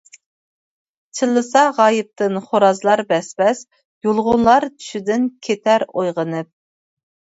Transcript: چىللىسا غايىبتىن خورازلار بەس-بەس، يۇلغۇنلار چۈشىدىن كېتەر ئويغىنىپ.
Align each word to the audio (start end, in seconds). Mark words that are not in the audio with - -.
چىللىسا 1.19 1.61
غايىبتىن 1.81 2.41
خورازلار 2.47 3.05
بەس-بەس، 3.13 3.63
يۇلغۇنلار 4.11 4.69
چۈشىدىن 4.75 5.33
كېتەر 5.51 5.91
ئويغىنىپ. 5.95 6.57